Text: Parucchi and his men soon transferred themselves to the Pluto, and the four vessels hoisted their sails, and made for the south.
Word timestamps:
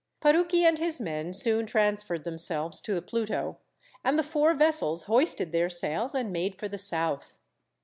Parucchi 0.19 0.63
and 0.63 0.79
his 0.79 0.99
men 0.99 1.31
soon 1.31 1.67
transferred 1.67 2.23
themselves 2.23 2.81
to 2.81 2.95
the 2.95 3.03
Pluto, 3.03 3.59
and 4.03 4.17
the 4.17 4.23
four 4.23 4.55
vessels 4.55 5.03
hoisted 5.03 5.51
their 5.51 5.69
sails, 5.69 6.15
and 6.15 6.33
made 6.33 6.57
for 6.57 6.67
the 6.67 6.79
south. 6.79 7.37